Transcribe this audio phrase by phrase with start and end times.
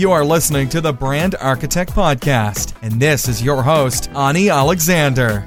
[0.00, 5.46] You are listening to the Brand Architect Podcast, and this is your host, Ani Alexander.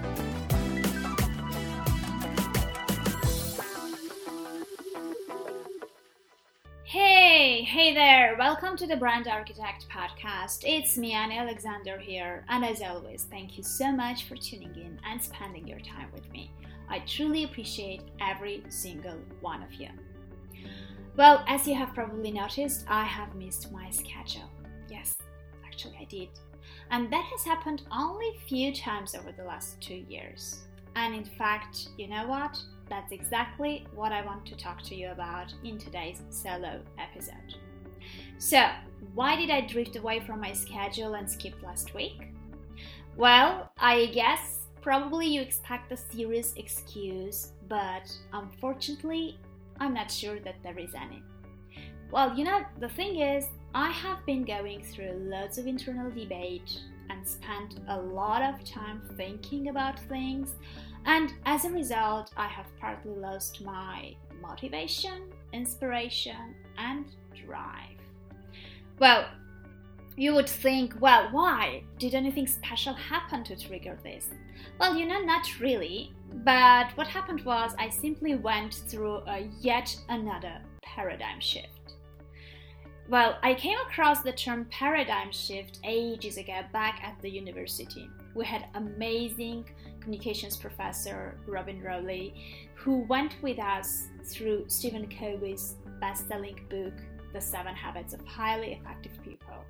[6.83, 8.35] Hey, hey there!
[8.37, 10.59] Welcome to the Brand Architect Podcast.
[10.63, 14.99] It's me, Ani Alexander here, and as always, thank you so much for tuning in
[15.09, 16.51] and spending your time with me.
[16.89, 19.89] I truly appreciate every single one of you.
[21.15, 24.49] Well, as you have probably noticed, I have missed my schedule.
[24.89, 25.15] Yes,
[25.63, 26.29] actually, I did.
[26.89, 30.63] And that has happened only a few times over the last two years.
[30.95, 32.57] And in fact, you know what?
[32.89, 37.55] That's exactly what I want to talk to you about in today's solo episode.
[38.39, 38.67] So,
[39.13, 42.27] why did I drift away from my schedule and skip last week?
[43.15, 49.37] Well, I guess probably you expect a serious excuse, but unfortunately,
[49.79, 51.23] I'm not sure that there is any.
[52.11, 56.79] Well, you know, the thing is, I have been going through loads of internal debate
[57.09, 60.53] and spent a lot of time thinking about things,
[61.05, 67.05] and as a result, I have partly lost my motivation, inspiration, and
[67.45, 67.97] drive.
[68.99, 69.27] Well,
[70.15, 71.83] you would think, well, why?
[71.97, 74.27] Did anything special happen to trigger this?
[74.79, 76.11] Well, you know, not really.
[76.43, 81.95] But what happened was I simply went through a yet another paradigm shift.
[83.09, 88.09] Well, I came across the term paradigm shift ages ago back at the university.
[88.33, 89.65] We had amazing
[89.99, 92.33] communications professor Robin Rowley
[92.75, 96.93] who went with us through Stephen Covey's best-selling book
[97.33, 99.65] The 7 Habits of Highly Effective People.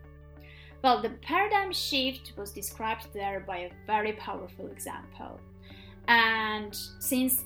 [0.84, 5.40] Well, the paradigm shift was described there by a very powerful example.
[6.09, 7.45] And since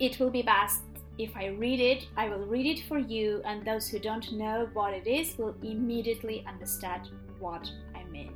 [0.00, 0.82] it will be best
[1.16, 4.68] if I read it, I will read it for you, and those who don't know
[4.72, 8.34] what it is will immediately understand what I mean.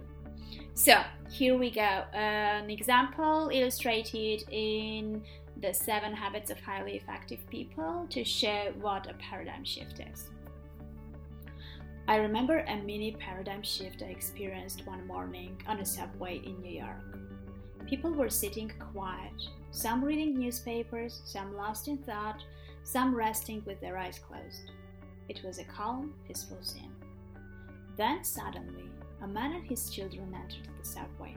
[0.75, 2.05] So, here we go.
[2.13, 5.25] An example illustrated in
[5.61, 10.31] the seven habits of highly effective people to show what a paradigm shift is.
[12.09, 16.81] I remember a mini paradigm shift I experienced one morning on a subway in New
[16.81, 17.19] York.
[17.87, 19.35] People were sitting quiet,
[19.73, 22.43] some reading newspapers, some lost in thought,
[22.83, 24.71] some resting with their eyes closed.
[25.29, 26.95] It was a calm, peaceful scene.
[27.99, 28.89] Then suddenly,
[29.21, 31.37] a man and his children entered the subway.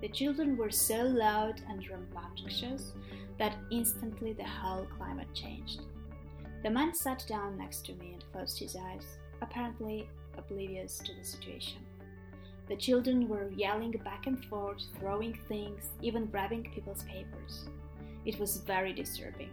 [0.00, 2.92] The children were so loud and rambunctious
[3.38, 5.82] that instantly the whole climate changed.
[6.64, 11.24] The man sat down next to me and closed his eyes apparently oblivious to the
[11.24, 11.78] situation.
[12.68, 17.68] The children were yelling back and forth, throwing things, even grabbing people's papers.
[18.26, 19.50] It was very disturbing,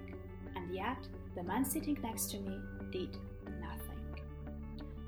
[0.55, 0.97] and yet
[1.35, 2.59] the man sitting next to me
[2.91, 3.17] did
[3.61, 3.95] nothing.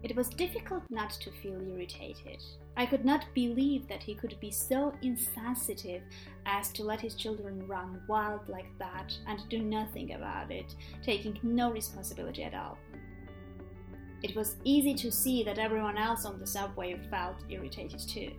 [0.04, 2.42] It was difficult not to feel irritated.
[2.78, 6.04] I could not believe that he could be so insensitive
[6.46, 11.40] as to let his children run wild like that and do nothing about it, taking
[11.42, 12.78] no responsibility at all.
[14.24, 18.32] It was easy to see that everyone else on the subway felt irritated too.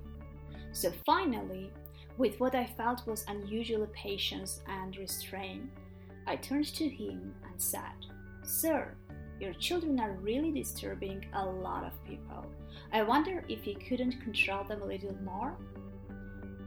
[0.72, 1.71] So finally,
[2.16, 5.71] with what I felt was unusual patience and restraint,
[6.27, 8.06] I turned to him and said,
[8.43, 8.94] Sir,
[9.41, 12.45] your children are really disturbing a lot of people.
[12.93, 15.56] I wonder if you couldn't control them a little more?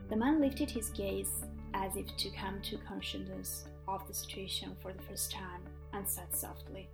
[0.10, 1.44] The man lifted his gaze
[1.74, 5.62] as if to come to consciousness of the situation for the first time
[5.94, 6.90] and said softly,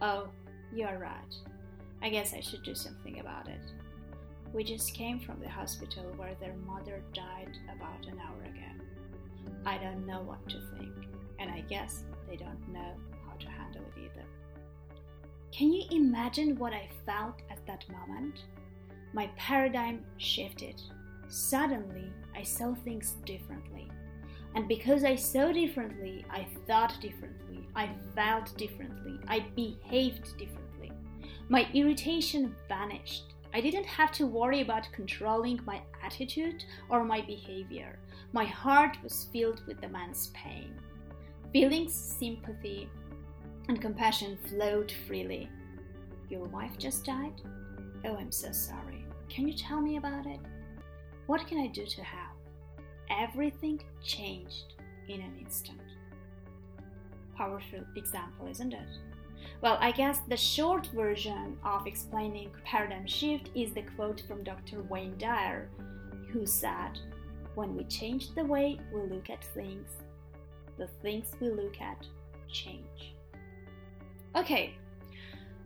[0.00, 0.28] Oh,
[0.74, 1.34] you are right.
[2.02, 3.60] I guess I should do something about it.
[4.52, 8.84] We just came from the hospital where their mother died about an hour ago.
[9.66, 11.08] I don't know what to think,
[11.38, 12.94] and I guess they don't know
[13.26, 14.26] how to handle it either.
[15.52, 18.44] Can you imagine what I felt at that moment?
[19.12, 20.80] My paradigm shifted.
[21.28, 23.88] Suddenly, I saw things differently.
[24.54, 30.92] And because I saw differently, I thought differently, I felt differently, I behaved differently.
[31.48, 33.34] My irritation vanished.
[33.54, 37.98] I didn't have to worry about controlling my attitude or my behavior.
[38.32, 40.74] My heart was filled with the man's pain.
[41.52, 42.90] Feelings, sympathy,
[43.68, 45.48] and compassion flowed freely.
[46.28, 47.40] Your wife just died?
[48.04, 49.06] Oh, I'm so sorry.
[49.30, 50.40] Can you tell me about it?
[51.26, 52.27] What can I do to help?
[53.10, 54.74] Everything changed
[55.08, 55.80] in an instant.
[57.36, 58.88] Powerful example, isn't it?
[59.60, 64.82] Well, I guess the short version of explaining paradigm shift is the quote from Dr.
[64.82, 65.68] Wayne Dyer,
[66.30, 66.98] who said,
[67.54, 69.88] When we change the way we look at things,
[70.76, 72.06] the things we look at
[72.48, 73.14] change.
[74.36, 74.74] Okay,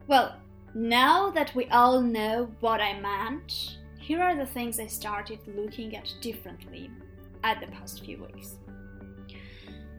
[0.06, 0.36] well,
[0.74, 5.96] now that we all know what I meant, here are the things I started looking
[5.96, 6.90] at differently
[7.44, 8.56] at the past few weeks.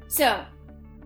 [0.07, 0.45] So,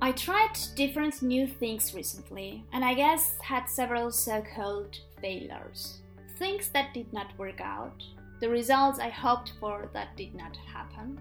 [0.01, 6.01] I tried different new things recently, and I guess had several so called failures.
[6.37, 8.03] Things that did not work out,
[8.39, 11.19] the results I hoped for that did not happen,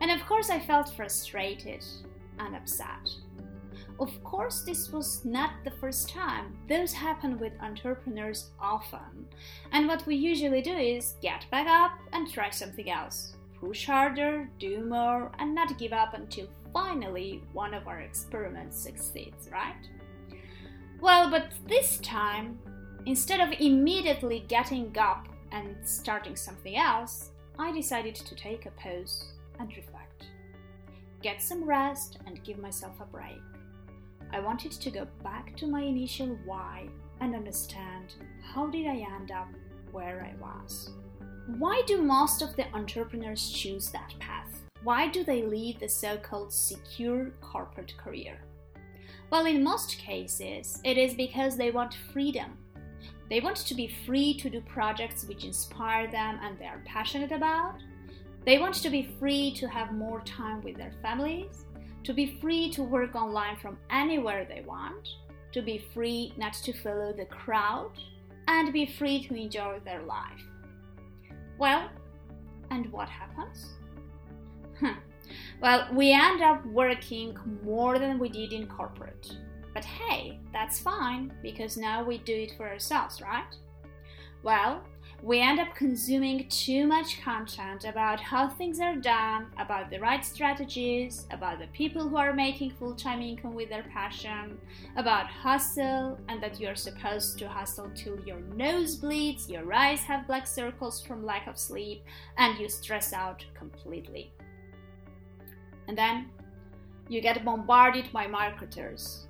[0.00, 1.84] and of course I felt frustrated
[2.40, 3.08] and upset.
[4.00, 6.56] Of course, this was not the first time.
[6.68, 9.26] Those happen with entrepreneurs often.
[9.72, 13.34] And what we usually do is get back up and try something else.
[13.60, 19.48] Push harder, do more, and not give up until finally one of our experiments succeeds,
[19.50, 19.88] right?
[21.00, 22.58] Well, but this time,
[23.06, 29.32] instead of immediately getting up and starting something else, I decided to take a pause
[29.58, 30.26] and reflect.
[31.22, 33.42] Get some rest and give myself a break.
[34.30, 36.88] I wanted to go back to my initial why
[37.20, 39.48] and understand how did I end up
[39.90, 40.90] where I was.
[41.56, 44.60] Why do most of the entrepreneurs choose that path?
[44.82, 48.38] Why do they leave the so called secure corporate career?
[49.30, 52.58] Well, in most cases, it is because they want freedom.
[53.30, 57.32] They want to be free to do projects which inspire them and they are passionate
[57.32, 57.76] about.
[58.44, 61.64] They want to be free to have more time with their families
[62.04, 65.08] to be free to work online from anywhere they want,
[65.52, 67.92] to be free not to follow the crowd,
[68.46, 70.42] and be free to enjoy their life.
[71.58, 71.88] Well,
[72.70, 73.66] and what happens?
[75.60, 79.32] well, we end up working more than we did in corporate.
[79.74, 83.54] But hey, that's fine because now we do it for ourselves, right?
[84.42, 84.82] Well,
[85.22, 90.24] we end up consuming too much content about how things are done, about the right
[90.24, 94.56] strategies, about the people who are making full time income with their passion,
[94.96, 100.00] about hustle, and that you are supposed to hustle till your nose bleeds, your eyes
[100.00, 102.04] have black circles from lack of sleep,
[102.36, 104.32] and you stress out completely.
[105.88, 106.30] And then
[107.08, 109.27] you get bombarded by marketers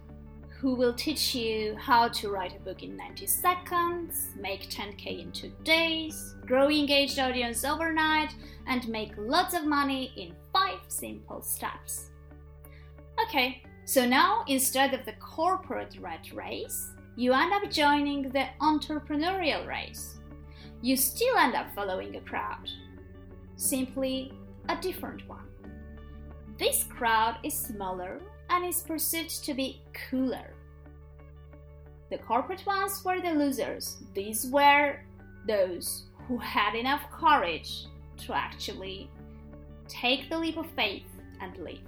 [0.61, 5.31] who will teach you how to write a book in 90 seconds, make 10k in
[5.31, 8.35] two days, grow engaged audience overnight,
[8.67, 12.11] and make lots of money in five simple steps.
[13.23, 19.65] Okay, so now instead of the corporate rat race, you end up joining the entrepreneurial
[19.67, 20.19] race.
[20.83, 22.69] You still end up following a crowd,
[23.55, 24.33] simply
[24.69, 25.47] a different one.
[26.59, 30.55] This crowd is smaller and is perceived to be cooler.
[32.11, 33.99] The corporate ones were the losers.
[34.15, 35.01] These were
[35.47, 37.87] those who had enough courage
[38.19, 39.11] to actually
[39.89, 41.05] take the leap of faith
[41.41, 41.83] and leave.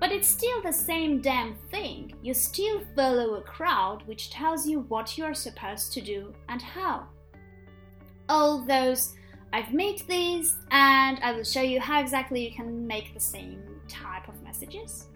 [0.00, 2.14] But it's still the same damn thing.
[2.22, 6.62] You still follow a crowd which tells you what you are supposed to do and
[6.62, 7.06] how.
[8.28, 9.14] All those
[9.52, 13.77] I've made these and I will show you how exactly you can make the same
[13.88, 15.06] type of messages.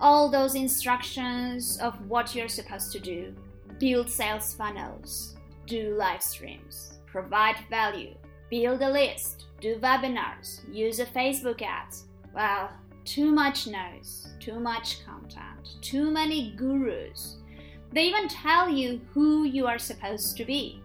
[0.00, 3.34] All those instructions of what you're supposed to do.
[3.78, 5.36] Build sales funnels,
[5.66, 8.14] do live streams, provide value,
[8.50, 12.04] build a list, do webinars, use a Facebook ads.
[12.34, 12.70] Well,
[13.04, 17.38] too much noise, too much content, too many gurus.
[17.92, 20.82] They even tell you who you are supposed to be.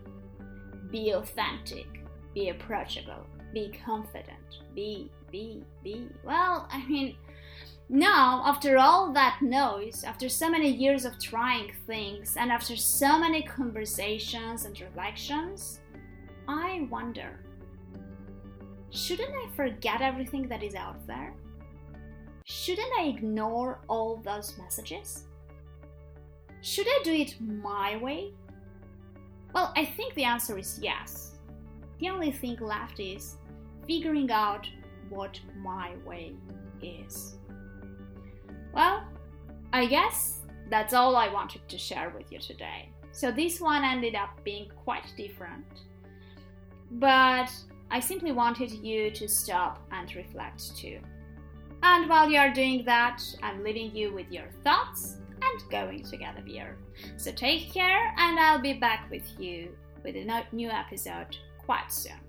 [0.91, 1.87] Be authentic,
[2.33, 6.07] be approachable, be confident, be, be, be.
[6.23, 7.15] Well, I mean,
[7.91, 13.17] now, after all that noise, after so many years of trying things, and after so
[13.17, 15.79] many conversations and reflections,
[16.47, 17.39] I wonder
[18.91, 21.33] shouldn't I forget everything that is out there?
[22.45, 25.25] Shouldn't I ignore all those messages?
[26.61, 28.33] Should I do it my way?
[29.53, 31.37] Well, I think the answer is yes.
[31.99, 33.37] The only thing left is
[33.87, 34.69] figuring out
[35.09, 36.33] what my way
[36.81, 37.38] is.
[38.73, 39.03] Well,
[39.73, 42.89] I guess that's all I wanted to share with you today.
[43.11, 45.65] So this one ended up being quite different.
[46.91, 47.51] But
[47.91, 50.99] I simply wanted you to stop and reflect too.
[51.81, 56.17] And while you are doing that, I'm leaving you with your thoughts and going to
[56.37, 56.77] a beer.
[57.17, 59.69] So take care, and I'll be back with you
[60.03, 62.19] with a new episode quite soon.